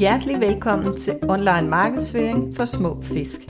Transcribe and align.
Hjertelig 0.00 0.40
velkommen 0.40 0.96
til 0.96 1.18
Online 1.28 1.68
Markedsføring 1.68 2.56
for 2.56 2.64
Små 2.64 3.02
Fisk. 3.02 3.40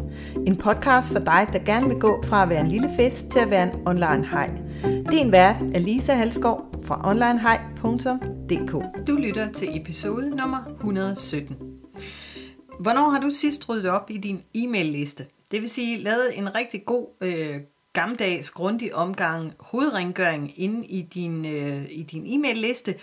En 0.47 0.57
podcast 0.57 1.13
for 1.13 1.19
dig, 1.19 1.49
der 1.53 1.59
gerne 1.65 1.89
vil 1.89 2.01
gå 2.01 2.23
fra 2.23 2.43
at 2.43 2.49
være 2.49 2.61
en 2.61 2.69
lille 2.69 2.91
fisk 2.97 3.31
til 3.31 3.39
at 3.39 3.51
være 3.51 3.63
en 3.63 3.87
online 3.87 4.27
hej. 4.27 4.51
Din 5.11 5.33
vært 5.33 5.57
er 5.75 5.79
Lisa 5.79 6.13
Halskov 6.13 6.75
fra 6.85 7.09
onlinehej.dk. 7.09 9.07
Du 9.07 9.15
lytter 9.15 9.53
til 9.53 9.81
episode 9.81 10.31
nummer 10.31 10.59
117. 10.75 11.57
Hvornår 12.81 13.09
har 13.09 13.21
du 13.21 13.31
sidst 13.31 13.69
ryddet 13.69 13.91
op 13.91 14.11
i 14.11 14.17
din 14.17 14.43
e-mail-liste? 14.55 15.27
Det 15.51 15.61
vil 15.61 15.69
sige, 15.69 16.03
lavet 16.03 16.39
en 16.39 16.55
rigtig 16.55 16.85
god 16.85 17.07
øh, 17.21 17.57
gammeldags, 17.93 18.51
grundig 18.51 18.95
omgang 18.95 19.53
hovedrengøring 19.61 20.61
inde 20.61 20.87
i 20.87 21.03
din, 21.03 21.47
øh, 21.47 21.85
i 21.91 22.03
din 22.03 22.23
e-mail-liste, 22.27 22.95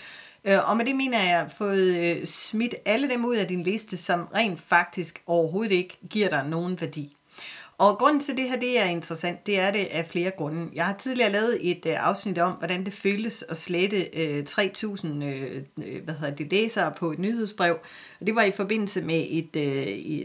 Øh, 0.46 0.70
og 0.70 0.77
med 0.77 0.86
det 0.86 0.96
mener 0.96 1.20
jeg 1.20 1.50
fået 1.58 1.96
øh, 1.96 2.26
smidt 2.26 2.76
alle 2.86 3.09
dem 3.09 3.26
ud 3.26 3.36
af 3.36 3.48
din 3.48 3.64
liste, 3.64 3.98
som 3.98 4.27
rent 4.34 4.60
faktisk 4.60 5.22
overhovedet 5.27 5.72
ikke 5.72 5.98
giver 6.10 6.30
dig 6.30 6.46
nogen 6.50 6.82
værdi. 6.82 7.13
Og 7.80 7.98
grunden 7.98 8.20
til 8.20 8.38
det 8.38 8.50
her, 8.50 8.60
det 8.60 8.80
er 8.80 8.86
interessant, 8.86 9.48
det 9.48 9.60
er 9.60 9.72
det 9.72 9.86
af 9.86 10.05
flere 10.05 10.32
grunde. 10.32 10.68
Jeg 10.73 10.86
har 10.86 10.94
tidligere 10.94 11.32
lavet 11.32 11.72
et 11.72 11.86
øh, 11.86 12.08
afsnit 12.08 12.38
om, 12.38 12.52
hvordan 12.52 12.86
det 12.86 12.94
føles 12.94 13.46
at 13.50 13.58
slette 13.58 13.98
3.000 14.50 15.08
hvad 16.04 16.13
hedder 16.20 16.36
det, 16.36 16.52
læsere 16.52 16.94
på 16.98 17.12
et 17.12 17.20
nyhedsbrev. 17.20 17.77
Og 18.20 18.27
det 18.27 18.35
var 18.35 18.44
i 18.44 18.52
forbindelse 18.52 19.02
med, 19.02 19.26
et, 19.30 19.54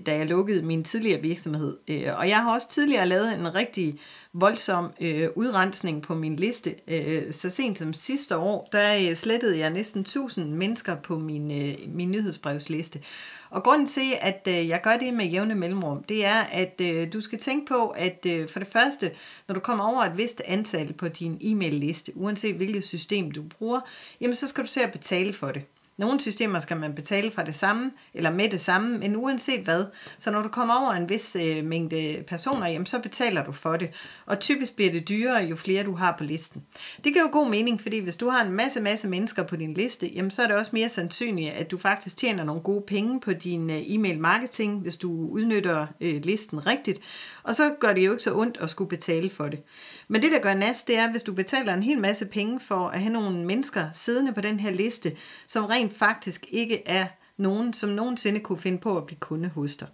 da 0.06 0.16
jeg 0.16 0.26
lukkede 0.26 0.62
min 0.62 0.84
tidligere 0.84 1.20
virksomhed. 1.20 1.76
og 2.16 2.28
jeg 2.28 2.42
har 2.42 2.54
også 2.54 2.68
tidligere 2.68 3.06
lavet 3.08 3.34
en 3.34 3.54
rigtig 3.54 4.00
voldsom 4.34 4.92
øh, 5.00 5.28
udrensning 5.34 6.02
på 6.02 6.14
min 6.14 6.36
liste. 6.36 6.74
Øh, 6.88 7.32
så 7.32 7.50
sent 7.50 7.78
som 7.78 7.92
sidste 7.92 8.36
år, 8.36 8.68
der 8.72 8.96
øh, 8.96 9.16
slettede 9.16 9.58
jeg 9.58 9.70
næsten 9.70 10.00
1000 10.00 10.52
mennesker 10.52 10.96
på 10.96 11.18
min, 11.18 11.62
øh, 11.62 11.74
min 11.86 12.10
nyhedsbrevsliste. 12.10 13.00
Og 13.50 13.62
grunden 13.62 13.86
til, 13.86 14.12
at 14.20 14.48
øh, 14.48 14.68
jeg 14.68 14.80
gør 14.82 14.96
det 14.96 15.14
med 15.14 15.26
jævne 15.26 15.54
mellemrum, 15.54 16.02
det 16.02 16.24
er, 16.24 16.40
at 16.40 16.80
øh, 16.80 17.12
du 17.12 17.20
skal 17.20 17.38
tænke 17.38 17.66
på, 17.66 17.88
at 17.88 18.26
øh, 18.28 18.48
for 18.48 18.58
det 18.58 18.68
første, 18.68 19.10
når 19.48 19.54
du 19.54 19.60
kommer 19.60 19.84
over 19.84 20.02
et 20.02 20.16
vist 20.16 20.42
antal 20.44 20.92
på 20.92 21.08
din 21.08 21.38
e-mail-liste, 21.40 22.12
uanset 22.14 22.54
hvilket 22.56 22.84
system 22.84 23.30
du 23.30 23.42
bruger, 23.42 23.80
jamen 24.20 24.34
så 24.34 24.48
skal 24.48 24.64
du 24.64 24.68
se 24.68 24.82
at 24.82 24.92
betale 24.92 25.32
for 25.32 25.46
det. 25.46 25.62
Nogle 25.98 26.20
systemer 26.20 26.60
skal 26.60 26.76
man 26.76 26.94
betale 26.94 27.30
for 27.30 27.42
det 27.42 27.54
samme, 27.54 27.90
eller 28.14 28.30
med 28.30 28.48
det 28.48 28.60
samme, 28.60 28.98
men 28.98 29.16
uanset 29.16 29.60
hvad. 29.60 29.84
Så 30.18 30.30
når 30.30 30.42
du 30.42 30.48
kommer 30.48 30.74
over 30.74 30.92
en 30.92 31.08
vis 31.08 31.36
øh, 31.40 31.64
mængde 31.64 32.24
personer, 32.26 32.66
jamen, 32.66 32.86
så 32.86 32.98
betaler 32.98 33.44
du 33.44 33.52
for 33.52 33.76
det. 33.76 33.90
Og 34.26 34.40
typisk 34.40 34.76
bliver 34.76 34.92
det 34.92 35.08
dyrere, 35.08 35.44
jo 35.44 35.56
flere 35.56 35.84
du 35.84 35.94
har 35.94 36.14
på 36.18 36.24
listen. 36.24 36.64
Det 37.04 37.12
giver 37.12 37.24
jo 37.24 37.28
god 37.32 37.48
mening, 37.48 37.80
fordi 37.80 37.98
hvis 37.98 38.16
du 38.16 38.28
har 38.28 38.44
en 38.44 38.52
masse, 38.52 38.80
masse 38.80 39.08
mennesker 39.08 39.42
på 39.42 39.56
din 39.56 39.74
liste, 39.74 40.06
jamen, 40.06 40.30
så 40.30 40.42
er 40.42 40.46
det 40.46 40.56
også 40.56 40.70
mere 40.74 40.88
sandsynligt, 40.88 41.50
at 41.50 41.70
du 41.70 41.78
faktisk 41.78 42.16
tjener 42.16 42.44
nogle 42.44 42.62
gode 42.62 42.84
penge 42.86 43.20
på 43.20 43.32
din 43.32 43.70
øh, 43.70 43.80
e-mail 43.82 44.18
marketing, 44.18 44.80
hvis 44.80 44.96
du 44.96 45.28
udnytter 45.28 45.86
øh, 46.00 46.24
listen 46.24 46.66
rigtigt. 46.66 47.00
Og 47.42 47.54
så 47.54 47.74
gør 47.80 47.92
det 47.92 48.06
jo 48.06 48.10
ikke 48.10 48.22
så 48.22 48.34
ondt 48.34 48.58
at 48.60 48.70
skulle 48.70 48.88
betale 48.88 49.30
for 49.30 49.48
det. 49.48 49.58
Men 50.08 50.22
det, 50.22 50.32
der 50.32 50.38
gør 50.38 50.54
nas, 50.54 50.82
det 50.82 50.98
er, 50.98 51.10
hvis 51.10 51.22
du 51.22 51.32
betaler 51.32 51.74
en 51.74 51.82
hel 51.82 51.98
masse 51.98 52.26
penge 52.26 52.60
for 52.60 52.88
at 52.88 53.00
have 53.00 53.12
nogle 53.12 53.44
mennesker 53.44 53.84
siddende 53.92 54.32
på 54.32 54.40
den 54.40 54.60
her 54.60 54.70
liste, 54.70 55.12
som 55.46 55.64
rent 55.64 55.81
faktisk 55.90 56.46
ikke 56.48 56.88
er 56.88 57.06
nogen, 57.36 57.72
som 57.72 57.90
nogensinde 57.90 58.40
kunne 58.40 58.58
finde 58.58 58.78
på 58.78 58.96
at 58.96 59.06
blive 59.06 59.18
kunde 59.18 59.48
hos 59.48 59.76
dig. 59.76 59.88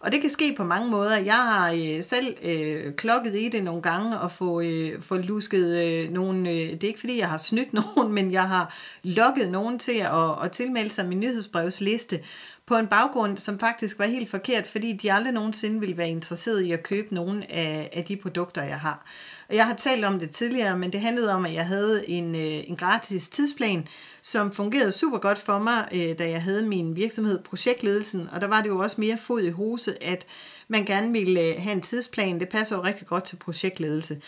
Og 0.00 0.12
det 0.12 0.20
kan 0.20 0.30
ske 0.30 0.54
på 0.56 0.64
mange 0.64 0.90
måder. 0.90 1.16
Jeg 1.16 1.34
har 1.34 1.72
øh, 1.72 2.02
selv 2.02 2.36
øh, 2.42 2.94
klokket 2.94 3.36
i 3.36 3.48
det 3.48 3.64
nogle 3.64 3.82
gange 3.82 4.20
og 4.20 4.30
få, 4.30 4.60
øh, 4.60 5.02
få 5.02 5.16
lusket 5.16 5.84
øh, 5.84 6.10
nogle... 6.10 6.50
Øh, 6.50 6.70
det 6.70 6.84
er 6.84 6.88
ikke 6.88 7.00
fordi, 7.00 7.18
jeg 7.18 7.28
har 7.28 7.38
snydt 7.38 7.72
nogen, 7.96 8.12
men 8.12 8.32
jeg 8.32 8.48
har 8.48 8.74
lokket 9.02 9.50
nogen 9.50 9.78
til 9.78 9.98
at, 9.98 10.44
at 10.44 10.52
tilmelde 10.52 10.90
sig 10.90 11.06
min 11.06 11.20
nyhedsbrevsliste 11.20 12.20
på 12.66 12.76
en 12.76 12.86
baggrund, 12.86 13.38
som 13.38 13.58
faktisk 13.58 13.98
var 13.98 14.06
helt 14.06 14.30
forkert, 14.30 14.66
fordi 14.66 14.92
de 14.92 15.12
aldrig 15.12 15.32
nogensinde 15.32 15.80
ville 15.80 15.96
være 15.96 16.08
interesseret 16.08 16.60
i 16.60 16.72
at 16.72 16.82
købe 16.82 17.14
nogen 17.14 17.42
af, 17.42 17.90
af 17.92 18.04
de 18.04 18.16
produkter, 18.16 18.62
jeg 18.62 18.80
har. 18.80 19.06
Og 19.48 19.54
jeg 19.54 19.66
har 19.66 19.74
talt 19.74 20.04
om 20.04 20.18
det 20.18 20.30
tidligere, 20.30 20.78
men 20.78 20.92
det 20.92 21.00
handlede 21.00 21.32
om, 21.32 21.44
at 21.44 21.54
jeg 21.54 21.66
havde 21.66 22.08
en, 22.08 22.34
øh, 22.34 22.68
en 22.68 22.76
gratis 22.76 23.28
tidsplan, 23.28 23.86
som 24.22 24.52
fungerede 24.52 24.92
super 24.92 25.18
godt 25.18 25.38
for 25.38 25.58
mig, 25.58 25.88
øh, 25.92 26.18
da 26.18 26.30
jeg 26.30 26.42
havde 26.42 26.62
min 26.62 26.96
virksomhed 26.96 27.42
Projektledelsen. 27.42 28.28
Og 28.32 28.40
der 28.40 28.46
var 28.46 28.62
det 28.62 28.68
jo 28.68 28.78
også 28.78 29.00
mere 29.00 29.18
fod 29.18 29.42
i 29.42 29.50
hose, 29.50 30.02
at 30.02 30.26
man 30.68 30.84
gerne 30.84 31.12
ville 31.12 31.40
øh, 31.40 31.54
have 31.58 31.72
en 31.72 31.80
tidsplan. 31.80 32.40
Det 32.40 32.48
passer 32.48 32.76
jo 32.76 32.82
rigtig 32.82 33.06
godt 33.06 33.24
til 33.24 33.36
projektledelse. 33.36 34.20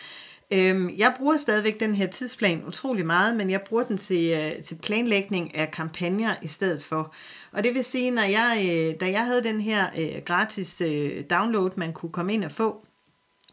Øhm, 0.53 0.91
jeg 0.97 1.15
bruger 1.19 1.37
stadigvæk 1.37 1.81
den 1.81 1.95
her 1.95 2.07
tidsplan 2.07 2.65
utrolig 2.67 3.07
meget, 3.07 3.37
men 3.37 3.51
jeg 3.51 3.61
bruger 3.69 3.83
den 3.83 3.97
til, 3.97 4.31
øh, 4.31 4.63
til 4.63 4.79
planlægning 4.83 5.55
af 5.55 5.71
kampagner 5.71 6.35
i 6.43 6.47
stedet 6.47 6.83
for. 6.83 7.15
Og 7.53 7.65
det 7.65 7.75
vil 7.75 7.85
sige, 7.85 8.11
når 8.11 8.23
jeg, 8.23 8.67
øh, 8.69 9.01
da 9.01 9.11
jeg 9.11 9.25
havde 9.25 9.43
den 9.43 9.61
her 9.61 9.87
øh, 9.99 10.23
gratis 10.25 10.83
download, 11.31 11.71
man 11.77 11.93
kunne 11.93 12.13
komme 12.13 12.35
ind 12.35 12.45
og 12.45 12.51
få, 12.51 12.87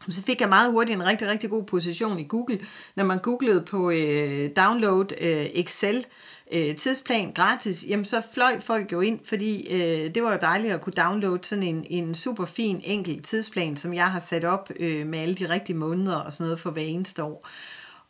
så 0.08 0.22
fik 0.22 0.40
jeg 0.40 0.48
meget 0.48 0.72
hurtigt 0.72 0.96
en 0.96 1.06
rigtig, 1.06 1.28
rigtig 1.28 1.50
god 1.50 1.64
position 1.64 2.18
i 2.18 2.26
Google. 2.28 2.60
Når 2.96 3.04
man 3.04 3.18
googlede 3.18 3.62
på 3.62 3.90
øh, 3.90 4.50
download 4.56 5.12
øh, 5.20 5.46
Excel 5.54 5.96
øh, 5.96 6.04
Øh, 6.52 6.76
tidsplan 6.76 7.32
gratis, 7.32 7.84
jamen 7.88 8.04
så 8.04 8.22
fløj 8.34 8.60
folk 8.60 8.92
jo 8.92 9.00
ind, 9.00 9.20
fordi 9.24 9.68
øh, 9.70 10.14
det 10.14 10.22
var 10.22 10.32
jo 10.32 10.38
dejligt 10.40 10.72
at 10.72 10.80
kunne 10.80 10.92
downloade 10.92 11.44
sådan 11.44 11.64
en, 11.64 11.86
en 11.90 12.14
super 12.14 12.44
fin 12.44 12.80
enkel 12.84 13.22
tidsplan, 13.22 13.76
som 13.76 13.94
jeg 13.94 14.10
har 14.10 14.20
sat 14.20 14.44
op 14.44 14.70
øh, 14.80 15.06
med 15.06 15.18
alle 15.18 15.34
de 15.34 15.48
rigtige 15.48 15.76
måneder 15.76 16.16
og 16.16 16.32
sådan 16.32 16.44
noget 16.44 16.60
for 16.60 16.70
hver 16.70 16.82
eneste 16.82 17.22
år. 17.22 17.48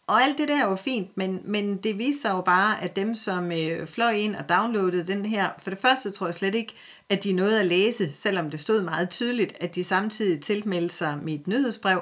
Og 0.07 0.23
alt 0.23 0.39
det 0.39 0.49
der 0.49 0.65
var 0.65 0.77
fint, 0.77 1.17
men, 1.17 1.41
men 1.45 1.77
det 1.77 1.99
viser 1.99 2.21
sig 2.21 2.31
jo 2.31 2.41
bare, 2.41 2.83
at 2.83 2.97
dem, 2.97 3.15
som 3.15 3.53
øh, 3.53 3.87
fløj 3.87 4.13
ind 4.13 4.37
og 4.37 4.49
downloadede 4.49 5.07
den 5.07 5.25
her, 5.25 5.49
for 5.59 5.71
det 5.71 5.79
første 5.79 6.11
tror 6.11 6.27
jeg 6.27 6.35
slet 6.35 6.55
ikke, 6.55 6.75
at 7.09 7.25
de 7.25 7.33
nåede 7.33 7.61
at 7.61 7.67
læse, 7.67 8.13
selvom 8.15 8.51
det 8.51 8.61
stod 8.61 8.81
meget 8.81 9.11
tydeligt, 9.11 9.53
at 9.61 9.75
de 9.75 9.85
samtidig 9.85 10.41
tilmeldte 10.41 10.95
sig 10.95 11.19
mit 11.23 11.47
nyhedsbrev. 11.47 12.01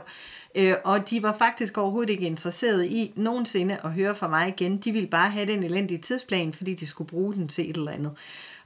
Øh, 0.54 0.74
og 0.84 1.10
de 1.10 1.22
var 1.22 1.36
faktisk 1.38 1.78
overhovedet 1.78 2.10
ikke 2.10 2.26
interesseret 2.26 2.84
i 2.84 3.12
nogensinde 3.16 3.78
at 3.84 3.92
høre 3.92 4.14
fra 4.14 4.28
mig 4.28 4.48
igen. 4.48 4.76
De 4.76 4.92
ville 4.92 5.08
bare 5.08 5.30
have 5.30 5.46
den 5.46 5.62
elendige 5.62 5.98
tidsplan, 5.98 6.52
fordi 6.52 6.74
de 6.74 6.86
skulle 6.86 7.08
bruge 7.08 7.34
den 7.34 7.48
til 7.48 7.70
et 7.70 7.76
eller 7.76 7.92
andet. 7.92 8.12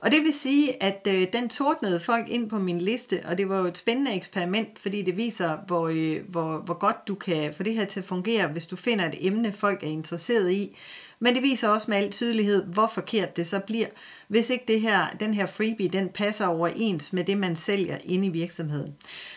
Og 0.01 0.11
det 0.11 0.23
vil 0.23 0.35
sige, 0.35 0.83
at 0.83 1.09
øh, 1.11 1.27
den 1.33 1.49
tordnede 1.49 2.01
folk 2.01 2.29
ind 2.29 2.51
på 2.51 2.59
min 2.59 2.79
liste, 2.79 3.21
og 3.25 3.39
det 3.39 3.49
var 3.49 3.59
jo 3.59 3.65
et 3.65 3.79
spændende 3.79 4.15
eksperiment, 4.15 4.79
fordi 4.79 5.03
det 5.03 5.17
viser, 5.17 5.57
hvor, 5.67 5.89
øh, 5.89 6.21
hvor, 6.29 6.59
hvor 6.59 6.79
godt 6.79 7.09
du 7.09 7.15
kan 7.15 7.55
få 7.55 7.63
det 7.63 7.75
her 7.75 7.85
til 7.85 8.01
at 8.01 8.07
fungere, 8.07 8.49
hvis 8.49 8.67
du 8.67 8.77
finder 8.77 9.09
et 9.09 9.27
emne, 9.27 9.53
folk 9.53 9.83
er 9.83 9.87
interesseret 9.87 10.53
i. 10.53 10.77
Men 11.21 11.35
det 11.35 11.43
viser 11.43 11.69
også 11.69 11.87
med 11.91 11.97
al 11.97 12.11
tydelighed, 12.11 12.65
hvor 12.65 12.91
forkert 12.95 13.37
det 13.37 13.47
så 13.47 13.61
bliver, 13.61 13.87
hvis 14.29 14.51
ikke 14.51 14.65
det 14.69 14.81
her, 14.81 15.07
den 15.21 15.35
her 15.35 15.47
freebie 15.47 15.89
den 15.89 16.09
passer 16.09 16.47
overens 16.47 17.13
med 17.13 17.25
det, 17.25 17.39
man 17.39 17.57
sælger 17.57 17.99
inde 18.05 18.27
i 18.27 18.31
virksomheden. 18.31 18.95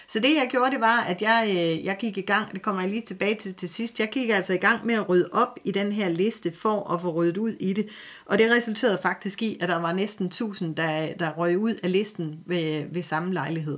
Så 0.08 0.20
det 0.20 0.36
jeg 0.36 0.48
gjorde, 0.50 0.72
det 0.72 0.82
var, 0.82 1.02
at 1.02 1.22
jeg, 1.22 1.48
øh, 1.50 1.86
jeg 1.86 1.98
gik 2.00 2.18
i 2.18 2.22
gang, 2.22 2.52
det 2.52 2.62
kommer 2.62 2.82
jeg 2.82 2.90
lige 2.90 3.02
tilbage 3.02 3.36
til 3.36 3.54
til 3.54 3.70
sidst, 3.70 4.00
jeg 4.00 4.10
gik 4.10 4.30
altså 4.30 4.54
i 4.54 4.58
gang 4.58 4.86
med 4.86 4.96
at 4.96 5.10
rydde 5.10 5.30
op 5.32 5.60
i 5.64 5.72
den 5.72 5.92
her 5.92 6.10
liste 6.10 6.54
for 6.54 6.94
at 6.94 7.02
få 7.02 7.12
ryddet 7.12 7.38
ud 7.38 7.52
i 7.60 7.74
det. 7.74 7.88
Og 8.26 8.38
det 8.38 8.52
resulterede 8.52 9.00
faktisk 9.02 9.44
i, 9.44 9.58
at 9.62 9.70
der 9.70 9.76
var 9.76 9.94
næsten 9.94 10.26
1000, 10.26 10.76
der, 10.76 11.14
der 11.14 11.32
røg 11.32 11.58
ud 11.58 11.76
af 11.84 11.92
listen 11.92 12.40
ved, 12.46 12.84
ved 12.94 13.04
samme 13.04 13.34
lejlighed. 13.34 13.78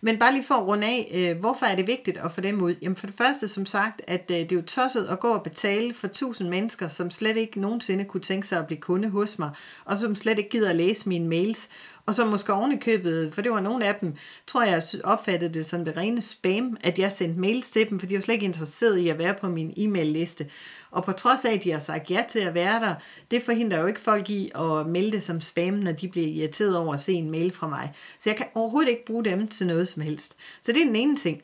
Men 0.00 0.18
bare 0.18 0.32
lige 0.32 0.44
for 0.44 0.54
at 0.54 0.66
runde 0.66 0.86
af, 0.86 1.10
øh, 1.14 1.40
hvorfor 1.40 1.66
er 1.66 1.74
det 1.74 1.86
vigtigt 1.86 2.18
at 2.18 2.32
få 2.32 2.40
dem 2.40 2.62
ud? 2.62 2.74
Jamen 2.82 2.96
for 2.96 3.06
det 3.06 3.16
første, 3.16 3.48
som 3.48 3.66
sagt, 3.66 4.02
at 4.06 4.30
øh, 4.30 4.36
det 4.36 4.52
er 4.52 4.56
jo 4.56 4.62
tosset 4.62 5.06
at 5.06 5.20
gå 5.20 5.28
og 5.28 5.42
betale 5.42 5.94
for 5.94 6.06
1000 6.06 6.48
mennesker, 6.48 6.88
som 6.88 7.10
slet 7.10 7.36
ikke 7.36 7.60
nogensinde 7.60 8.04
kunne 8.04 8.20
tænke 8.20 8.48
sig 8.48 8.58
at 8.58 8.66
blive 8.66 8.80
kunde 8.80 9.08
hos 9.08 9.38
mig, 9.38 9.50
og 9.84 9.96
som 9.96 10.14
slet 10.14 10.38
ikke 10.38 10.50
gider 10.50 10.70
at 10.70 10.76
læse 10.76 11.08
mine 11.08 11.28
mails, 11.28 11.68
og 12.06 12.14
som 12.14 12.28
måske 12.28 12.52
ovenikøbet, 12.52 13.12
købet, 13.12 13.34
for 13.34 13.42
det 13.42 13.52
var 13.52 13.60
nogle 13.60 13.86
af 13.86 13.94
dem, 13.94 14.14
tror 14.46 14.62
jeg 14.62 14.82
opfattede 15.04 15.54
det 15.54 15.66
som 15.66 15.84
det 15.84 15.96
rene 15.96 16.20
spam, 16.20 16.76
at 16.80 16.98
jeg 16.98 17.12
sendte 17.12 17.40
mails 17.40 17.70
til 17.70 17.90
dem, 17.90 18.00
for 18.00 18.06
de 18.06 18.14
var 18.14 18.20
slet 18.20 18.34
ikke 18.34 18.46
interesseret 18.46 18.98
i 18.98 19.08
at 19.08 19.18
være 19.18 19.34
på 19.40 19.48
min 19.48 19.74
e-mail-liste. 19.76 20.46
Og 20.90 21.04
på 21.04 21.12
trods 21.12 21.44
af, 21.44 21.54
at 21.54 21.64
de 21.64 21.70
har 21.70 21.78
sagt 21.78 22.10
ja 22.10 22.24
til 22.28 22.38
at 22.38 22.54
være 22.54 22.80
der, 22.80 22.94
det 23.30 23.42
forhindrer 23.42 23.80
jo 23.80 23.86
ikke 23.86 24.00
folk 24.00 24.30
i 24.30 24.50
at 24.54 24.86
melde 24.86 25.12
det 25.12 25.22
som 25.22 25.40
spam, 25.40 25.74
når 25.74 25.92
de 25.92 26.08
bliver 26.08 26.28
irriteret 26.28 26.76
over 26.76 26.94
at 26.94 27.00
se 27.00 27.12
en 27.12 27.30
mail 27.30 27.52
fra 27.52 27.68
mig. 27.68 27.92
Så 28.18 28.30
jeg 28.30 28.36
kan 28.36 28.46
overhovedet 28.54 28.90
ikke 28.90 29.04
bruge 29.06 29.24
dem 29.24 29.48
til 29.48 29.66
noget 29.66 29.88
som 29.88 30.02
helst. 30.02 30.36
Så 30.62 30.72
det 30.72 30.82
er 30.82 30.86
den 30.86 30.96
ene 30.96 31.16
ting. 31.16 31.42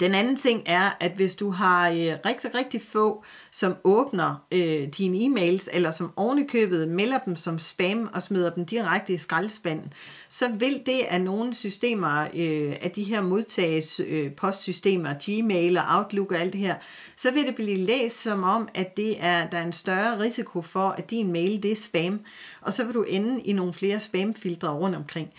Den 0.00 0.14
anden 0.14 0.36
ting 0.36 0.62
er, 0.66 0.90
at 1.00 1.12
hvis 1.12 1.34
du 1.34 1.50
har 1.50 1.90
øh, 1.90 2.12
rigtig, 2.26 2.54
rigtig 2.54 2.82
få, 2.82 3.24
som 3.50 3.76
åbner 3.84 4.46
øh, 4.52 4.88
dine 4.88 5.18
e-mails, 5.18 5.68
eller 5.72 5.90
som 5.90 6.12
ovenikøbet 6.16 6.88
melder 6.88 7.18
dem 7.18 7.36
som 7.36 7.58
spam 7.58 8.10
og 8.14 8.22
smider 8.22 8.50
dem 8.50 8.66
direkte 8.66 9.12
i 9.12 9.16
skraldespanden, 9.16 9.92
så 10.28 10.48
vil 10.48 10.82
det 10.86 11.00
af 11.08 11.20
nogle 11.20 11.54
systemer, 11.54 12.22
øh, 12.22 12.76
af 12.80 12.90
de 12.94 13.02
her 13.02 13.20
modtages 13.20 14.00
øh, 14.08 14.32
postsystemer, 14.32 15.14
Gmail 15.24 15.78
og 15.78 15.84
Outlook 15.88 16.32
og 16.32 16.38
alt 16.38 16.52
det 16.52 16.60
her, 16.60 16.74
så 17.16 17.30
vil 17.30 17.46
det 17.46 17.54
blive 17.54 17.76
læst 17.76 18.22
som 18.22 18.44
om, 18.44 18.68
at 18.74 18.96
det 18.96 19.16
er, 19.20 19.48
der 19.50 19.58
er 19.58 19.64
en 19.64 19.72
større 19.72 20.18
risiko 20.18 20.62
for, 20.62 20.88
at 20.88 21.10
din 21.10 21.32
mail 21.32 21.62
det 21.62 21.72
er 21.72 21.76
spam, 21.76 22.20
og 22.60 22.72
så 22.72 22.84
vil 22.84 22.94
du 22.94 23.02
ende 23.02 23.40
i 23.42 23.52
nogle 23.52 23.72
flere 23.72 24.00
spamfiltre 24.00 24.68
rundt 24.68 24.96
omkring. 24.96 25.30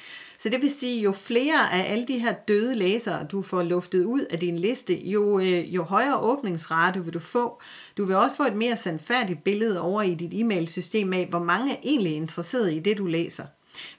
Så 0.44 0.50
det 0.50 0.62
vil 0.62 0.72
sige, 0.72 1.02
jo 1.02 1.12
flere 1.12 1.74
af 1.74 1.92
alle 1.92 2.06
de 2.06 2.20
her 2.20 2.34
døde 2.34 2.76
læsere, 2.76 3.28
du 3.32 3.42
får 3.42 3.64
luftet 3.64 4.06
ud 4.06 4.22
af 4.22 4.40
din 4.40 4.60
liste, 4.60 5.08
jo, 5.08 5.40
øh, 5.40 5.76
jo 5.76 5.84
højere 5.84 6.18
åbningsrate 6.18 7.04
vil 7.04 7.14
du 7.14 7.20
få. 7.20 7.62
Du 7.98 8.06
vil 8.06 8.16
også 8.16 8.38
få 8.38 8.44
et 8.44 8.56
mere 8.56 8.78
sandfærdigt 8.78 9.44
billede 9.44 9.82
over 9.82 10.02
i 10.02 10.14
dit 10.14 10.34
e-mailsystem 10.34 11.14
af, 11.14 11.28
hvor 11.30 11.44
mange 11.44 11.72
er 11.74 11.78
egentlig 11.84 12.16
interesseret 12.16 12.74
i 12.74 12.80
det, 12.80 12.98
du 12.98 13.06
læser. 13.06 13.44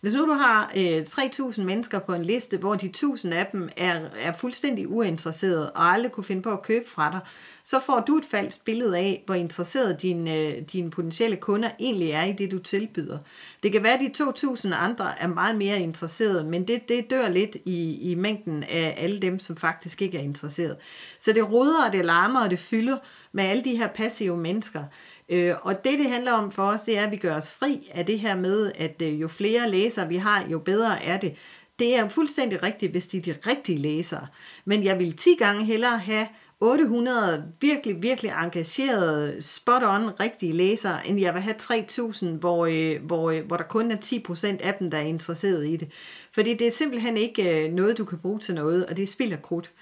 Hvis 0.00 0.14
nu 0.14 0.26
du 0.26 0.32
har 0.32 0.72
øh, 0.76 1.02
3.000 1.02 1.62
mennesker 1.62 1.98
på 1.98 2.14
en 2.14 2.24
liste, 2.24 2.56
hvor 2.56 2.74
de 2.74 2.92
1.000 2.96 3.32
af 3.32 3.46
dem 3.52 3.68
er, 3.76 4.00
er 4.20 4.32
fuldstændig 4.32 4.88
uinteresserede 4.88 5.70
og 5.70 5.84
aldrig 5.84 6.12
kunne 6.12 6.24
finde 6.24 6.42
på 6.42 6.50
at 6.50 6.62
købe 6.62 6.90
fra 6.90 7.10
dig, 7.10 7.20
så 7.64 7.80
får 7.80 8.00
du 8.00 8.16
et 8.16 8.24
falsk 8.24 8.64
billede 8.64 8.98
af, 8.98 9.22
hvor 9.26 9.34
interesseret 9.34 10.02
dine, 10.02 10.34
øh, 10.34 10.62
dine 10.72 10.90
potentielle 10.90 11.36
kunder 11.36 11.70
egentlig 11.80 12.10
er 12.10 12.24
i 12.24 12.32
det, 12.32 12.50
du 12.50 12.58
tilbyder. 12.58 13.18
Det 13.62 13.72
kan 13.72 13.82
være, 13.82 13.92
at 13.92 14.00
de 14.00 14.24
2.000 14.24 14.74
andre 14.74 15.20
er 15.20 15.26
meget 15.26 15.56
mere 15.56 15.80
interesserede, 15.80 16.44
men 16.44 16.68
det, 16.68 16.88
det 16.88 17.10
dør 17.10 17.28
lidt 17.28 17.56
i, 17.64 18.10
i 18.10 18.14
mængden 18.14 18.62
af 18.62 18.94
alle 18.98 19.18
dem, 19.18 19.38
som 19.38 19.56
faktisk 19.56 20.02
ikke 20.02 20.18
er 20.18 20.22
interesseret. 20.22 20.76
Så 21.18 21.32
det 21.32 21.52
roder, 21.52 21.86
og 21.86 21.92
det 21.92 22.04
larmer, 22.04 22.44
og 22.44 22.50
det 22.50 22.58
fylder 22.58 22.98
med 23.32 23.44
alle 23.44 23.64
de 23.64 23.76
her 23.76 23.88
passive 23.88 24.36
mennesker. 24.36 24.84
Øh, 25.28 25.54
og 25.62 25.84
det, 25.84 25.98
det 25.98 26.10
handler 26.10 26.32
om 26.32 26.50
for 26.50 26.62
os, 26.62 26.82
det 26.82 26.98
er, 26.98 27.04
at 27.04 27.10
vi 27.10 27.16
gør 27.16 27.36
os 27.36 27.50
fri 27.50 27.90
af 27.94 28.06
det 28.06 28.18
her 28.18 28.36
med, 28.36 28.72
at 28.74 29.02
øh, 29.02 29.20
jo 29.20 29.28
flere 29.28 29.70
læsere 29.70 30.08
vi 30.08 30.16
har, 30.16 30.46
jo 30.48 30.58
bedre 30.58 31.04
er 31.04 31.16
det. 31.16 31.34
Det 31.78 31.98
er 31.98 32.08
fuldstændig 32.08 32.62
rigtigt, 32.62 32.92
hvis 32.92 33.06
de 33.06 33.18
er 33.18 33.22
de 33.22 33.34
rigtige 33.46 33.78
læsere. 33.78 34.26
Men 34.64 34.84
jeg 34.84 34.98
vil 34.98 35.16
10 35.16 35.34
gange 35.38 35.64
hellere 35.64 35.98
have 35.98 36.26
800 36.60 37.52
virkelig, 37.60 38.02
virkelig 38.02 38.32
engagerede, 38.42 39.36
spot-on 39.40 40.20
rigtige 40.20 40.52
læsere, 40.52 41.06
end 41.06 41.20
jeg 41.20 41.34
vil 41.34 41.42
have 41.42 41.54
3000, 41.58 42.38
hvor, 42.38 42.66
øh, 42.66 43.02
hvor, 43.02 43.30
øh, 43.30 43.46
hvor 43.46 43.56
der 43.56 43.64
kun 43.64 43.90
er 43.90 43.96
10% 43.96 44.60
af 44.62 44.74
dem, 44.74 44.90
der 44.90 44.98
er 44.98 45.02
interesseret 45.02 45.66
i 45.66 45.76
det. 45.76 45.88
Fordi 46.32 46.54
det 46.54 46.66
er 46.66 46.72
simpelthen 46.72 47.16
ikke 47.16 47.66
øh, 47.66 47.72
noget, 47.72 47.98
du 47.98 48.04
kan 48.04 48.18
bruge 48.18 48.38
til 48.38 48.54
noget, 48.54 48.86
og 48.86 48.96
det 48.96 49.02
er 49.02 49.06
spild 49.06 49.32
af 49.32 49.42
krudt. 49.42 49.72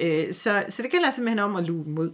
Øh, 0.00 0.32
så, 0.32 0.64
så 0.68 0.82
det 0.82 0.90
gælder 0.90 1.10
simpelthen 1.10 1.38
om 1.38 1.56
at 1.56 1.64
luge 1.64 1.84
dem 1.84 1.98
ud. 1.98 2.10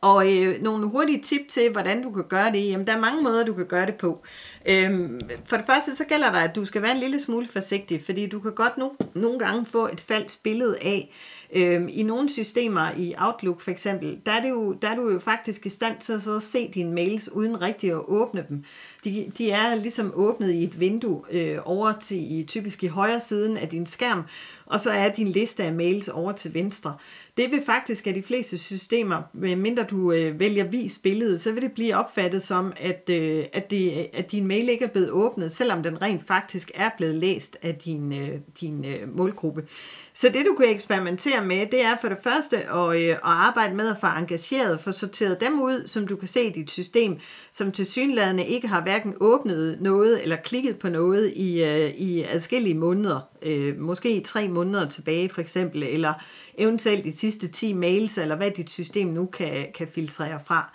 Og 0.00 0.32
øh, 0.32 0.62
nogle 0.62 0.86
hurtige 0.86 1.22
tip 1.22 1.40
til, 1.48 1.72
hvordan 1.72 2.02
du 2.02 2.10
kan 2.10 2.24
gøre 2.28 2.52
det. 2.52 2.68
Jamen, 2.68 2.86
der 2.86 2.92
er 2.92 3.00
mange 3.00 3.22
måder, 3.22 3.44
du 3.44 3.52
kan 3.52 3.66
gøre 3.66 3.86
det 3.86 3.94
på. 3.94 4.22
Øhm, 4.66 5.20
for 5.44 5.56
det 5.56 5.66
første, 5.66 5.96
så 5.96 6.04
gælder 6.04 6.32
der, 6.32 6.38
at 6.38 6.56
du 6.56 6.64
skal 6.64 6.82
være 6.82 6.92
en 6.92 7.00
lille 7.00 7.20
smule 7.20 7.46
forsigtig, 7.46 8.04
fordi 8.04 8.26
du 8.26 8.40
kan 8.40 8.52
godt 8.52 8.78
no, 8.78 8.88
nogle 9.14 9.38
gange 9.38 9.66
få 9.66 9.86
et 9.86 10.00
falsk 10.00 10.42
billede 10.42 10.76
af, 10.82 11.10
øhm, 11.54 11.88
i 11.88 12.02
nogle 12.02 12.30
systemer 12.30 12.90
i 12.96 13.14
Outlook 13.18 13.60
for 13.60 13.70
eksempel, 13.70 14.18
der 14.26 14.32
er, 14.32 14.42
det 14.42 14.50
jo, 14.50 14.72
der 14.72 14.88
er 14.88 14.94
du 14.94 15.10
jo 15.10 15.18
faktisk 15.18 15.66
i 15.66 15.68
stand 15.68 16.00
til 16.00 16.12
at, 16.12 16.22
sidde 16.22 16.36
og 16.36 16.42
se 16.42 16.70
dine 16.74 16.94
mails 16.94 17.32
uden 17.32 17.62
rigtig 17.62 17.90
at 17.90 18.00
åbne 18.08 18.44
dem. 18.48 18.64
De, 19.04 19.32
de 19.38 19.50
er 19.50 19.74
ligesom 19.74 20.12
åbnet 20.14 20.52
i 20.52 20.64
et 20.64 20.80
vindue 20.80 21.22
øh, 21.30 21.58
over 21.64 21.92
til 22.00 22.38
i, 22.38 22.44
typisk 22.44 22.82
i 22.82 22.86
højre 22.86 23.20
siden 23.20 23.56
af 23.56 23.68
din 23.68 23.86
skærm, 23.86 24.22
og 24.66 24.80
så 24.80 24.90
er 24.90 25.08
din 25.08 25.28
liste 25.28 25.64
af 25.64 25.72
mails 25.72 26.08
over 26.08 26.32
til 26.32 26.54
venstre. 26.54 26.94
Det 27.36 27.50
vil 27.50 27.62
faktisk 27.66 28.06
af 28.06 28.14
de 28.14 28.22
fleste 28.22 28.58
systemer, 28.58 29.22
øh, 29.42 29.58
mindre 29.58 29.82
du 29.82 30.12
øh, 30.12 30.40
vælger 30.40 30.64
vis 30.64 30.98
billedet, 30.98 31.40
så 31.40 31.52
vil 31.52 31.62
det 31.62 31.72
blive 31.72 31.96
opfattet 31.96 32.42
som, 32.42 32.72
at, 32.76 33.10
øh, 33.10 33.44
at, 33.52 33.70
det, 33.70 34.06
at 34.12 34.32
din 34.32 34.46
mail 34.46 34.68
ikke 34.68 34.84
er 34.84 34.88
blevet 34.88 35.10
åbnet, 35.10 35.52
selvom 35.52 35.82
den 35.82 36.02
rent 36.02 36.26
faktisk 36.26 36.70
er 36.74 36.90
blevet 36.96 37.14
læst 37.14 37.56
af 37.62 37.74
din, 37.74 38.12
øh, 38.12 38.38
din 38.60 38.84
øh, 38.84 39.16
målgruppe. 39.16 39.64
Så 40.12 40.28
det 40.28 40.46
du 40.46 40.54
kan 40.54 40.68
eksperimentere 40.68 41.44
med, 41.44 41.66
det 41.66 41.84
er 41.84 41.96
for 42.00 42.08
det 42.08 42.18
første 42.22 42.56
at, 42.56 42.96
øh, 42.96 43.10
at 43.10 43.18
arbejde 43.22 43.74
med 43.74 43.88
at 43.90 43.96
få 44.00 44.06
engageret, 44.06 44.80
få 44.80 44.92
sorteret 44.92 45.40
dem 45.40 45.62
ud, 45.62 45.86
som 45.86 46.06
du 46.06 46.16
kan 46.16 46.28
se 46.28 46.44
i 46.44 46.50
dit 46.50 46.70
system, 46.70 47.18
som 47.52 47.72
til 47.72 47.86
synlædende 47.86 48.46
ikke 48.46 48.68
har 48.68 48.82
hverken 48.82 49.14
åbnet 49.20 49.78
noget 49.80 50.22
eller 50.22 50.36
klikket 50.36 50.78
på 50.78 50.88
noget 50.88 51.32
i, 51.36 51.64
øh, 51.64 51.90
i 51.90 52.22
adskillige 52.22 52.74
måneder. 52.74 53.20
Øh, 53.44 53.78
måske 53.78 54.20
tre 54.20 54.48
måneder 54.48 54.88
tilbage 54.88 55.28
for 55.28 55.40
eksempel, 55.40 55.82
eller 55.82 56.12
eventuelt 56.58 57.04
de 57.04 57.12
sidste 57.12 57.48
10 57.48 57.72
mails, 57.72 58.18
eller 58.18 58.36
hvad 58.36 58.50
dit 58.50 58.70
system 58.70 59.08
nu 59.08 59.26
kan, 59.26 59.66
kan 59.74 59.88
filtrere 59.88 60.40
fra. 60.46 60.72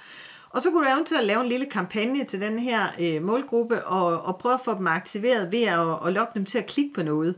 Og 0.49 0.61
så 0.61 0.71
kunne 0.71 0.85
du 0.85 0.93
eventuelt 0.93 1.27
lave 1.27 1.41
en 1.41 1.49
lille 1.49 1.65
kampagne 1.65 2.23
til 2.23 2.41
den 2.41 2.59
her 2.59 2.87
øh, 2.99 3.23
målgruppe, 3.23 3.85
og, 3.85 4.21
og 4.21 4.37
prøve 4.37 4.53
at 4.53 4.61
få 4.65 4.77
dem 4.77 4.87
aktiveret 4.87 5.51
ved 5.51 5.63
at, 5.63 6.07
at 6.07 6.13
lokke 6.13 6.31
dem 6.35 6.45
til 6.45 6.57
at 6.57 6.65
klikke 6.65 6.93
på 6.93 7.03
noget 7.03 7.35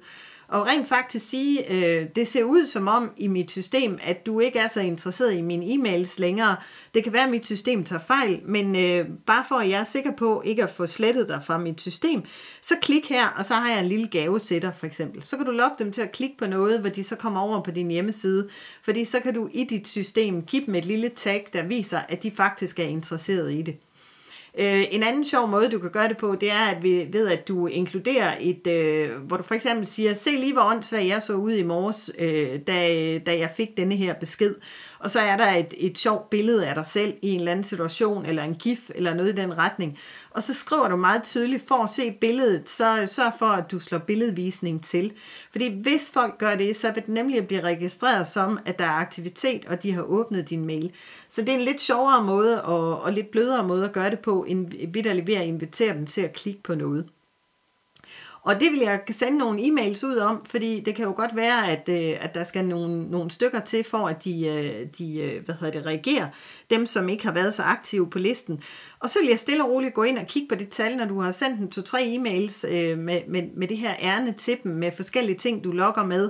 og 0.51 0.65
rent 0.65 0.87
faktisk 0.87 1.29
sige, 1.29 1.73
øh, 1.73 2.07
det 2.15 2.27
ser 2.27 2.43
ud 2.43 2.65
som 2.65 2.87
om 2.87 3.11
i 3.17 3.27
mit 3.27 3.51
system, 3.51 3.99
at 4.03 4.25
du 4.25 4.39
ikke 4.39 4.59
er 4.59 4.67
så 4.67 4.79
interesseret 4.79 5.33
i 5.33 5.41
mine 5.41 5.65
e-mails 5.65 6.19
længere. 6.19 6.55
Det 6.93 7.03
kan 7.03 7.13
være, 7.13 7.23
at 7.23 7.29
mit 7.29 7.45
system 7.45 7.83
tager 7.83 7.99
fejl, 7.99 8.39
men 8.45 8.75
øh, 8.75 9.05
bare 9.25 9.45
for 9.47 9.55
at 9.55 9.69
jeg 9.69 9.79
er 9.79 9.83
sikker 9.83 10.11
på 10.11 10.41
ikke 10.45 10.63
at 10.63 10.69
få 10.69 10.87
slettet 10.87 11.27
dig 11.27 11.41
fra 11.45 11.57
mit 11.57 11.81
system, 11.81 12.23
så 12.61 12.75
klik 12.81 13.09
her, 13.09 13.27
og 13.27 13.45
så 13.45 13.53
har 13.53 13.69
jeg 13.69 13.79
en 13.79 13.87
lille 13.87 14.07
gave 14.07 14.39
til 14.39 14.61
dig 14.61 14.73
for 14.77 14.85
eksempel. 14.85 15.23
Så 15.23 15.37
kan 15.37 15.45
du 15.45 15.51
lokke 15.51 15.75
dem 15.79 15.91
til 15.91 16.01
at 16.01 16.11
klikke 16.11 16.37
på 16.37 16.45
noget, 16.45 16.79
hvor 16.79 16.89
de 16.89 17.03
så 17.03 17.15
kommer 17.15 17.41
over 17.41 17.63
på 17.63 17.71
din 17.71 17.91
hjemmeside, 17.91 18.47
fordi 18.83 19.05
så 19.05 19.19
kan 19.19 19.33
du 19.33 19.49
i 19.53 19.63
dit 19.63 19.87
system 19.87 20.41
give 20.41 20.65
dem 20.65 20.75
et 20.75 20.85
lille 20.85 21.09
tag, 21.09 21.47
der 21.53 21.63
viser, 21.63 21.99
at 22.09 22.23
de 22.23 22.31
faktisk 22.31 22.79
er 22.79 22.83
interesseret 22.83 23.53
i 23.53 23.61
det. 23.61 23.75
Øh, 24.59 24.83
en 24.91 25.03
anden 25.03 25.25
sjov 25.25 25.47
måde, 25.47 25.69
du 25.69 25.79
kan 25.79 25.89
gøre 25.89 26.07
det 26.07 26.17
på, 26.17 26.35
det 26.35 26.51
er, 26.51 26.75
at 26.75 26.83
vi 26.83 27.07
ved, 27.11 27.27
at 27.27 27.47
du 27.47 27.67
inkluderer 27.67 28.35
et, 28.39 28.67
øh, 28.67 29.09
hvor 29.27 29.37
du 29.37 29.43
for 29.43 29.55
eksempel 29.55 29.85
siger, 29.85 30.13
se 30.13 30.29
lige 30.29 30.53
hvor 30.53 30.61
åndssvagt 30.61 31.07
jeg 31.07 31.21
så 31.21 31.33
ud 31.33 31.51
i 31.51 31.63
morges, 31.63 32.11
øh, 32.19 32.59
da, 32.67 33.17
da 33.19 33.37
jeg 33.37 33.51
fik 33.57 33.77
denne 33.77 33.95
her 33.95 34.13
besked. 34.13 34.55
Og 35.01 35.11
så 35.11 35.19
er 35.19 35.37
der 35.37 35.51
et, 35.51 35.73
et 35.77 35.97
sjovt 35.97 36.29
billede 36.29 36.67
af 36.67 36.75
dig 36.75 36.85
selv 36.85 37.13
i 37.21 37.29
en 37.29 37.39
eller 37.39 37.51
anden 37.51 37.63
situation, 37.63 38.25
eller 38.25 38.43
en 38.43 38.55
gif, 38.55 38.89
eller 38.95 39.13
noget 39.13 39.29
i 39.29 39.35
den 39.35 39.57
retning. 39.57 39.97
Og 40.31 40.43
så 40.43 40.53
skriver 40.53 40.87
du 40.87 40.95
meget 40.95 41.23
tydeligt, 41.23 41.67
for 41.67 41.83
at 41.83 41.89
se 41.89 42.11
billedet, 42.11 42.69
så 42.69 43.03
sørg 43.05 43.33
for, 43.39 43.45
at 43.45 43.71
du 43.71 43.79
slår 43.79 43.97
billedvisning 43.99 44.83
til. 44.83 45.13
Fordi 45.51 45.81
hvis 45.81 46.11
folk 46.13 46.37
gør 46.37 46.55
det, 46.55 46.75
så 46.75 46.91
vil 46.91 46.95
det 46.95 47.09
nemlig 47.09 47.47
blive 47.47 47.61
registreret 47.61 48.27
som, 48.27 48.59
at 48.65 48.79
der 48.79 48.85
er 48.85 48.89
aktivitet, 48.89 49.65
og 49.65 49.83
de 49.83 49.93
har 49.93 50.01
åbnet 50.01 50.49
din 50.49 50.65
mail. 50.65 50.91
Så 51.29 51.41
det 51.41 51.49
er 51.49 51.57
en 51.57 51.65
lidt 51.65 51.81
sjovere 51.81 52.23
måde, 52.23 52.63
og, 52.63 53.01
og 53.01 53.13
lidt 53.13 53.31
blødere 53.31 53.67
måde 53.67 53.85
at 53.85 53.91
gøre 53.91 54.09
det 54.09 54.19
på, 54.19 54.45
end 54.47 54.93
vidderligt 54.93 55.27
ved 55.27 55.35
at 55.35 55.45
invitere 55.45 55.93
dem 55.93 56.05
til 56.05 56.21
at 56.21 56.33
klikke 56.33 56.63
på 56.63 56.75
noget. 56.75 57.09
Og 58.43 58.59
det 58.59 58.71
vil 58.71 58.79
jeg 58.79 59.01
sende 59.09 59.37
nogle 59.37 59.61
e-mails 59.61 60.07
ud 60.07 60.17
om, 60.17 60.45
fordi 60.45 60.79
det 60.79 60.95
kan 60.95 61.05
jo 61.05 61.13
godt 61.15 61.35
være, 61.35 61.69
at, 61.69 61.89
øh, 61.89 62.25
at 62.25 62.35
der 62.35 62.43
skal 62.43 62.65
nogle, 62.65 63.09
nogle 63.09 63.31
stykker 63.31 63.59
til, 63.59 63.83
for 63.83 64.07
at 64.07 64.23
de, 64.23 64.47
øh, 64.47 64.87
de 64.97 65.15
øh, 65.17 65.45
hvad 65.45 65.55
hedder 65.59 65.79
det, 65.79 65.85
reagerer. 65.85 66.27
Dem, 66.69 66.85
som 66.85 67.09
ikke 67.09 67.25
har 67.25 67.31
været 67.31 67.53
så 67.53 67.63
aktive 67.63 68.09
på 68.09 68.19
listen. 68.19 68.63
Og 68.99 69.09
så 69.09 69.19
vil 69.19 69.29
jeg 69.29 69.39
stille 69.39 69.63
og 69.63 69.69
roligt 69.69 69.93
gå 69.93 70.03
ind 70.03 70.17
og 70.17 70.27
kigge 70.27 70.47
på 70.47 70.55
det 70.55 70.69
tal, 70.69 70.97
når 70.97 71.05
du 71.05 71.21
har 71.21 71.31
sendt 71.31 71.59
en 71.59 71.71
to-tre 71.71 71.99
e-mails 71.99 72.67
med, 72.95 73.21
med, 73.27 73.43
med 73.57 73.67
det 73.67 73.77
her 73.77 73.93
ærne 74.01 74.31
til 74.31 74.57
dem, 74.63 74.71
med 74.71 74.91
forskellige 74.91 75.37
ting, 75.37 75.63
du 75.63 75.71
logger 75.71 76.03
med 76.03 76.29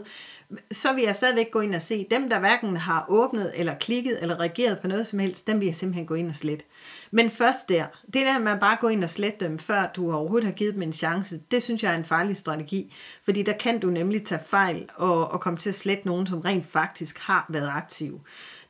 så 0.72 0.94
vil 0.94 1.04
jeg 1.04 1.16
stadigvæk 1.16 1.52
gå 1.52 1.60
ind 1.60 1.76
og 1.76 1.82
se 1.82 2.08
dem, 2.12 2.30
der 2.30 2.40
hverken 2.40 2.78
har 2.78 3.06
åbnet 3.10 3.52
eller 3.56 3.76
klikket 3.76 4.18
eller 4.22 4.40
reageret 4.40 4.80
på 4.80 4.88
noget 4.88 5.08
som 5.08 5.20
helst, 5.20 5.48
dem 5.48 5.60
vil 5.60 5.66
jeg 5.66 5.76
simpelthen 5.76 6.06
gå 6.06 6.14
ind 6.14 6.30
og 6.30 6.36
slette. 6.36 6.66
Men 7.12 7.30
først 7.30 7.70
der, 7.70 7.86
det 8.06 8.26
der 8.26 8.40
med 8.40 8.52
at 8.52 8.60
bare 8.60 8.78
gå 8.82 8.88
ind 8.88 9.04
og 9.04 9.10
slette 9.10 9.46
dem, 9.46 9.60
før 9.60 9.92
du 9.96 10.14
overhovedet 10.14 10.46
har 10.46 10.54
givet 10.54 10.74
dem 10.74 10.82
en 10.82 10.94
chance, 10.94 11.40
det 11.52 11.64
synes 11.64 11.84
jeg 11.84 11.92
er 11.92 11.98
en 11.98 12.06
farlig 12.06 12.38
strategi, 12.38 12.96
fordi 13.24 13.44
der 13.44 13.54
kan 13.54 13.80
du 13.80 13.90
nemlig 13.90 14.26
tage 14.26 14.42
fejl 14.48 14.90
og, 14.96 15.32
og 15.32 15.42
komme 15.42 15.60
til 15.60 15.70
at 15.70 15.76
slette 15.76 16.08
nogen, 16.08 16.28
som 16.28 16.42
rent 16.42 16.66
faktisk 16.66 17.20
har 17.20 17.46
været 17.50 17.70
aktive. 17.74 18.20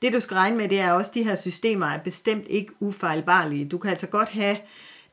Det 0.01 0.13
du 0.13 0.19
skal 0.19 0.35
regne 0.35 0.57
med, 0.57 0.69
det 0.69 0.79
er 0.79 0.91
også, 0.91 1.09
at 1.09 1.15
de 1.15 1.23
her 1.23 1.35
systemer 1.35 1.85
er 1.85 2.03
bestemt 2.03 2.47
ikke 2.49 2.73
ufejlbarlige. 2.79 3.65
Du 3.65 3.77
kan 3.77 3.91
altså 3.91 4.07
godt 4.07 4.29
have 4.29 4.57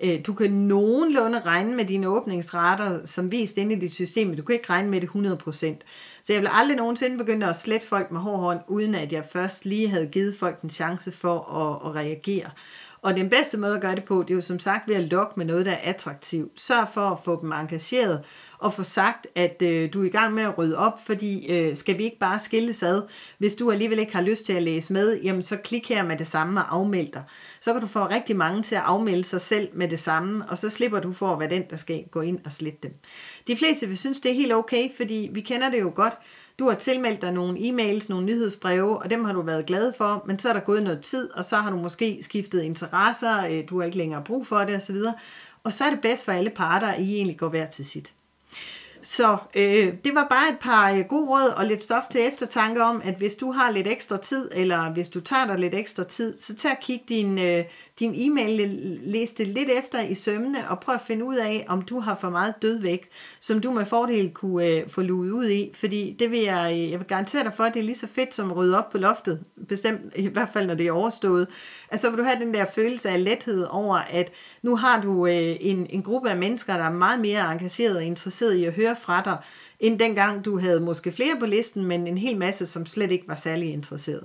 Øh, 0.05 0.21
du 0.27 0.35
kan 0.35 0.51
nogenlunde 0.51 1.41
regne 1.41 1.75
med 1.77 1.85
dine 1.85 2.09
åbningsrater, 2.09 3.05
som 3.05 3.33
vist 3.33 3.57
inde 3.57 3.75
i 3.75 3.79
dit 3.79 3.95
system, 3.95 4.27
men 4.27 4.37
du 4.37 4.43
kan 4.43 4.55
ikke 4.55 4.71
regne 4.71 4.91
med 4.91 5.01
det 5.01 5.09
100%. 5.09 6.23
Så 6.23 6.33
jeg 6.33 6.43
vil 6.43 6.51
aldrig 6.53 6.77
nogensinde 6.77 7.19
begynde 7.19 7.47
at 7.47 7.57
slette 7.57 7.87
folk 7.87 8.11
med 8.11 8.21
hård 8.21 8.39
hånd, 8.39 8.61
uden 8.69 8.95
at 8.95 9.13
jeg 9.13 9.25
først 9.33 9.65
lige 9.65 9.89
havde 9.89 10.07
givet 10.07 10.37
folk 10.37 10.61
en 10.61 10.71
chance 10.71 11.13
for 11.13 11.39
at, 11.41 11.89
at 11.91 11.95
reagere. 11.97 12.51
Og 13.03 13.17
den 13.17 13.31
bedste 13.31 13.59
måde 13.59 13.75
at 13.75 13.81
gøre 13.81 13.95
det 13.95 14.05
på, 14.05 14.23
det 14.23 14.31
er 14.31 14.35
jo 14.35 14.41
som 14.41 14.59
sagt 14.59 14.89
ved 14.89 14.95
at 14.95 15.03
lokke 15.03 15.33
med 15.37 15.47
noget, 15.47 15.67
der 15.67 15.73
er 15.73 15.91
attraktivt. 15.91 16.61
Sørg 16.61 16.89
for 16.95 17.01
at 17.01 17.19
få 17.25 17.41
dem 17.43 17.53
engageret 17.53 18.25
og 18.59 18.73
få 18.73 18.83
sagt, 18.83 19.27
at 19.35 19.63
øh, 19.63 19.93
du 19.93 20.03
er 20.03 20.07
i 20.07 20.09
gang 20.09 20.35
med 20.35 20.43
at 20.43 20.59
rydde 20.59 20.79
op, 20.79 21.07
fordi 21.07 21.53
øh, 21.53 21.77
skal 21.77 21.99
vi 21.99 22.05
ikke 22.05 22.19
bare 22.19 22.39
skilles 22.39 22.83
ad? 22.83 23.03
Hvis 23.39 23.55
du 23.55 23.71
alligevel 23.71 23.99
ikke 23.99 24.15
har 24.15 24.23
lyst 24.23 24.47
til 24.47 24.53
at 24.53 24.63
læse 24.63 24.93
med, 24.93 25.21
jamen 25.21 25.43
så 25.43 25.57
klik 25.57 25.89
her 25.89 26.03
med 26.03 26.17
det 26.17 26.27
samme 26.27 26.61
og 26.61 26.77
afmeld 26.77 27.13
dig. 27.13 27.23
Så 27.61 27.73
kan 27.73 27.81
du 27.81 27.87
få 27.87 28.09
rigtig 28.09 28.37
mange 28.37 28.63
til 28.63 28.75
at 28.75 28.83
afmelde 28.85 29.25
sig 29.25 29.41
selv 29.41 29.69
med 29.73 29.89
det 29.89 29.99
samme, 29.99 30.45
og 30.49 30.59
så 30.59 30.71
slipper 30.71 31.01
du 31.01 31.13
for 31.13 31.27
at 31.27 31.41
være 31.41 31.51
den, 31.51 31.63
der 31.71 31.77
skal 31.77 32.05
gå 32.11 32.21
ind 32.21 32.39
og 32.45 32.53
slette 32.53 32.79
dem. 32.83 32.95
De 33.47 33.57
fleste 33.57 33.87
vil 33.87 33.99
synes, 33.99 34.21
det 34.21 34.31
er 34.31 34.35
helt 34.35 34.53
okay, 34.53 34.89
fordi 34.97 35.31
vi 35.33 35.41
kender 35.41 35.71
det 35.71 35.81
jo 35.81 35.93
godt. 35.95 36.15
Du 36.59 36.69
har 36.69 36.75
tilmeldt 36.75 37.23
dig 37.23 37.33
nogle 37.33 37.59
e-mails, 37.59 38.09
nogle 38.09 38.27
nyhedsbreve, 38.27 38.99
og 38.99 39.11
dem 39.11 39.25
har 39.25 39.33
du 39.33 39.43
været 39.43 39.67
glad 39.67 39.93
for, 39.99 40.25
men 40.27 40.39
så 40.39 40.49
er 40.49 40.53
der 40.53 40.61
gået 40.61 40.83
noget 40.83 41.01
tid, 41.01 41.31
og 41.37 41.45
så 41.45 41.57
har 41.57 41.71
du 41.71 41.77
måske 41.77 42.19
skiftet 42.23 42.63
interesser, 42.63 43.47
øh, 43.47 43.69
du 43.69 43.79
har 43.79 43.87
ikke 43.87 43.99
længere 43.99 44.25
brug 44.25 44.47
for 44.47 44.59
det 44.59 44.77
osv., 44.77 44.97
og 45.65 45.73
så 45.73 45.85
er 45.85 45.91
det 45.91 46.01
bedst 46.01 46.25
for 46.25 46.33
alle 46.33 46.51
parter, 46.51 46.87
at 46.87 47.01
I 47.01 47.15
egentlig 47.15 47.39
går 47.39 47.49
hver 47.49 47.67
til 47.67 47.85
sit. 47.87 48.13
Så 49.03 49.37
øh, 49.55 49.93
det 50.05 50.15
var 50.15 50.27
bare 50.31 50.49
et 50.49 50.59
par 50.61 50.93
øh, 50.93 51.05
gode 51.09 51.27
råd 51.27 51.53
og 51.57 51.67
lidt 51.67 51.83
stof 51.83 52.03
til 52.11 52.21
eftertanke 52.29 52.83
om, 52.83 53.03
at 53.05 53.15
hvis 53.15 53.35
du 53.35 53.53
har 53.53 53.71
lidt 53.71 53.87
ekstra 53.87 54.17
tid, 54.17 54.49
eller 54.55 54.93
hvis 54.93 55.09
du 55.09 55.21
tager 55.21 55.47
dig 55.47 55.59
lidt 55.59 55.75
ekstra 55.75 56.05
tid, 56.05 56.37
så 56.37 56.55
tag 56.55 56.71
og 56.71 56.77
kig 56.81 57.03
din, 57.09 57.39
øh, 57.39 57.65
din 57.99 58.13
e-mail-liste 58.15 59.45
lidt 59.45 59.69
efter 59.79 60.01
i 60.01 60.15
sømmene, 60.15 60.71
og 60.71 60.81
prøv 60.81 60.95
at 60.95 61.01
finde 61.01 61.25
ud 61.25 61.37
af, 61.37 61.65
om 61.69 61.83
du 61.83 62.01
har 62.01 62.15
for 62.15 62.31
meget 62.31 62.55
dødvægt, 62.63 63.09
som 63.41 63.61
du 63.61 63.71
med 63.71 63.87
fordel 63.87 64.31
kunne 64.31 64.67
øh, 64.67 64.89
få 64.89 65.03
luet 65.03 65.31
ud 65.31 65.49
i, 65.49 65.71
fordi 65.75 66.17
det 66.19 66.31
vil 66.31 66.41
jeg, 66.41 66.73
øh, 66.73 66.91
jeg 66.91 66.99
vil 66.99 67.07
garantere 67.07 67.45
dig 67.45 67.53
for, 67.57 67.65
at 67.65 67.75
det 67.75 67.81
er 67.81 67.85
lige 67.85 67.97
så 67.97 68.07
fedt 68.07 68.35
som 68.35 68.51
at 68.51 68.57
rydde 68.57 68.79
op 68.79 68.91
på 68.91 68.99
loftet, 68.99 69.45
bestemt 69.69 70.01
i 70.17 70.27
hvert 70.27 70.49
fald 70.53 70.67
når 70.67 70.75
det 70.75 70.87
er 70.87 70.93
overstået. 70.93 71.47
Altså 71.91 72.11
vil 72.11 72.19
du 72.19 72.25
have 72.25 72.41
den 72.41 72.55
der 72.55 72.65
følelse 72.65 73.09
af 73.09 73.25
lethed 73.25 73.67
over, 73.71 73.97
at 73.97 74.33
nu 74.63 74.77
har 74.77 75.01
du 75.01 75.27
øh, 75.27 75.57
en, 75.61 75.87
en 75.91 76.03
gruppe 76.03 76.31
af 76.31 76.37
mennesker, 76.37 76.77
der 76.77 76.85
er 76.85 76.93
meget 76.93 77.21
mere 77.21 77.53
engageret 77.53 77.97
og 77.97 78.05
interesseret 78.05 78.55
i 78.55 78.65
at 78.65 78.73
høre 78.73 78.88
fra 78.95 79.23
dig, 79.25 79.39
end 79.81 79.99
dengang 79.99 80.45
du 80.45 80.59
havde 80.59 80.81
måske 80.81 81.13
flere 81.13 81.37
på 81.41 81.47
listen, 81.47 81.85
men 81.85 82.07
en 82.07 82.19
hel 82.19 82.37
masse, 82.37 82.67
som 82.67 82.87
slet 82.87 83.13
ikke 83.13 83.29
var 83.29 83.37
særlig 83.37 83.73
interesseret. 83.73 84.25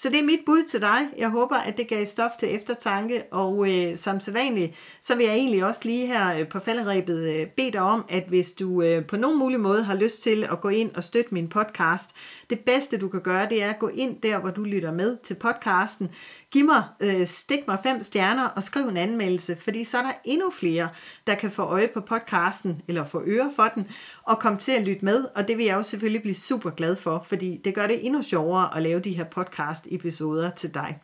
Så 0.00 0.08
det 0.08 0.18
er 0.18 0.22
mit 0.22 0.40
bud 0.46 0.64
til 0.64 0.80
dig. 0.80 0.98
Jeg 1.18 1.28
håber, 1.28 1.56
at 1.56 1.76
det 1.76 1.88
gav 1.88 2.06
stof 2.06 2.30
til 2.38 2.54
eftertanke, 2.54 3.22
og 3.30 3.70
øh, 3.70 3.96
som 3.96 4.20
sædvanligt, 4.20 4.74
så 5.02 5.14
vil 5.16 5.26
jeg 5.26 5.34
egentlig 5.34 5.64
også 5.64 5.80
lige 5.84 6.06
her 6.06 6.38
øh, 6.38 6.48
på 6.48 6.58
falderæbet 6.58 7.34
øh, 7.34 7.46
bede 7.46 7.72
dig 7.72 7.80
om, 7.80 8.04
at 8.08 8.24
hvis 8.28 8.52
du 8.52 8.82
øh, 8.82 9.04
på 9.04 9.16
nogen 9.16 9.38
mulig 9.38 9.60
måde 9.60 9.82
har 9.82 9.94
lyst 9.94 10.22
til 10.22 10.48
at 10.52 10.60
gå 10.60 10.68
ind 10.68 10.94
og 10.94 11.02
støtte 11.02 11.34
min 11.34 11.48
podcast, 11.48 12.10
det 12.50 12.60
bedste 12.60 12.98
du 12.98 13.08
kan 13.08 13.20
gøre, 13.20 13.48
det 13.48 13.62
er 13.62 13.70
at 13.70 13.78
gå 13.78 13.88
ind 13.88 14.20
der, 14.20 14.38
hvor 14.38 14.50
du 14.50 14.62
lytter 14.62 14.92
med 14.92 15.16
til 15.22 15.34
podcasten. 15.34 16.08
Giv 16.50 16.64
mig, 16.64 16.84
øh, 17.00 17.26
stik 17.26 17.66
mig 17.66 17.78
fem 17.82 18.02
stjerner 18.02 18.46
og 18.46 18.62
skriv 18.62 18.82
en 18.82 18.96
anmeldelse, 18.96 19.56
fordi 19.56 19.84
så 19.84 19.98
er 19.98 20.02
der 20.02 20.12
endnu 20.24 20.50
flere, 20.50 20.88
der 21.26 21.34
kan 21.34 21.50
få 21.50 21.62
øje 21.62 21.88
på 21.94 22.00
podcasten, 22.00 22.82
eller 22.88 23.04
få 23.04 23.22
øre 23.26 23.50
for 23.56 23.70
den, 23.74 23.86
og 24.22 24.38
komme 24.38 24.58
til 24.58 24.72
at 24.72 24.82
lytte 24.82 25.04
med, 25.04 25.24
og 25.34 25.48
det 25.48 25.58
vil 25.58 25.66
jeg 25.66 25.74
jo 25.74 25.82
selvfølgelig 25.82 26.22
blive 26.22 26.34
super 26.34 26.70
glad 26.70 26.96
for, 26.96 27.24
fordi 27.28 27.60
det 27.64 27.74
gør 27.74 27.86
det 27.86 28.06
endnu 28.06 28.22
sjovere 28.22 28.76
at 28.76 28.82
lave 28.82 29.00
de 29.00 29.12
her 29.12 29.24
podcast 29.24 29.86
episoder 29.90 30.50
til 30.50 30.74
dig. 30.74 30.98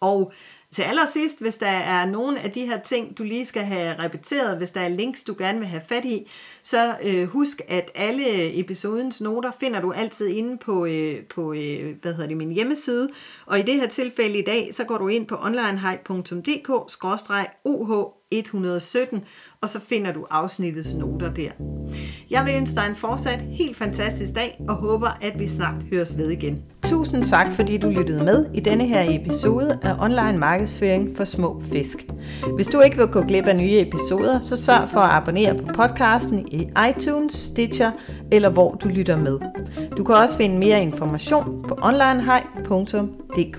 Og 0.00 0.32
til 0.70 0.82
allersidst, 0.82 1.40
hvis 1.40 1.56
der 1.56 1.66
er 1.66 2.06
nogle 2.06 2.40
af 2.40 2.50
de 2.50 2.66
her 2.66 2.80
ting, 2.80 3.18
du 3.18 3.22
lige 3.22 3.46
skal 3.46 3.62
have 3.62 3.98
repeteret, 3.98 4.56
hvis 4.56 4.70
der 4.70 4.80
er 4.80 4.88
links, 4.88 5.22
du 5.22 5.34
gerne 5.38 5.58
vil 5.58 5.68
have 5.68 5.82
fat 5.88 6.04
i, 6.04 6.30
så 6.62 6.96
øh, 7.02 7.24
husk, 7.28 7.60
at 7.68 7.90
alle 7.94 8.58
episodens 8.60 9.20
noter 9.20 9.50
finder 9.60 9.80
du 9.80 9.92
altid 9.92 10.28
inde 10.28 10.58
på, 10.58 10.86
øh, 10.86 11.24
på 11.24 11.52
øh, 11.52 11.96
hvad 12.02 12.14
hedder 12.14 12.28
det, 12.28 12.36
min 12.36 12.52
hjemmeside. 12.52 13.08
Og 13.46 13.58
i 13.58 13.62
det 13.62 13.74
her 13.74 13.88
tilfælde 13.88 14.38
i 14.38 14.44
dag, 14.44 14.74
så 14.74 14.84
går 14.84 14.98
du 14.98 15.08
ind 15.08 15.26
på 15.26 15.34
117, 18.38 19.24
og 19.60 19.68
så 19.68 19.80
finder 19.80 20.12
du 20.12 20.26
afsnittets 20.30 20.94
noter 20.94 21.32
der. 21.32 21.50
Jeg 22.30 22.44
vil 22.46 22.54
ønske 22.56 22.76
dig 22.76 22.84
en 22.88 22.94
fortsat 22.94 23.38
helt 23.50 23.76
fantastisk 23.76 24.34
dag, 24.34 24.64
og 24.68 24.74
håber, 24.74 25.08
at 25.20 25.38
vi 25.38 25.48
snart 25.48 25.74
høres 25.92 26.18
ved 26.18 26.30
igen. 26.30 26.62
Tusind 26.84 27.24
tak, 27.24 27.52
fordi 27.52 27.76
du 27.76 27.88
lyttede 27.88 28.24
med 28.24 28.46
i 28.54 28.60
denne 28.60 28.86
her 28.86 29.20
episode 29.20 29.78
af 29.82 29.94
Online 30.00 30.38
Markedsføring 30.38 31.16
for 31.16 31.24
Små 31.24 31.62
Fisk. 31.72 31.98
Hvis 32.54 32.66
du 32.66 32.80
ikke 32.80 32.96
vil 32.96 33.06
gå 33.06 33.20
glip 33.20 33.46
af 33.46 33.56
nye 33.56 33.80
episoder, 33.80 34.42
så 34.42 34.56
sørg 34.56 34.88
for 34.88 35.00
at 35.00 35.10
abonnere 35.10 35.58
på 35.58 35.64
podcasten 35.74 36.48
i 36.48 36.68
iTunes, 36.90 37.34
Stitcher 37.34 37.90
eller 38.32 38.50
hvor 38.50 38.74
du 38.74 38.88
lytter 38.88 39.16
med. 39.16 39.38
Du 39.96 40.04
kan 40.04 40.14
også 40.14 40.36
finde 40.36 40.58
mere 40.58 40.82
information 40.82 41.64
på 41.68 41.78
onlinehej.dk. 41.82 43.58